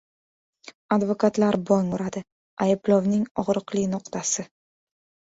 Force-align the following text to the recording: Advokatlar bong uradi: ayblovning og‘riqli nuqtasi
Advokatlar 0.93 1.57
bong 1.71 1.91
uradi: 1.97 2.23
ayblovning 2.65 3.27
og‘riqli 3.43 3.83
nuqtasi 3.93 4.47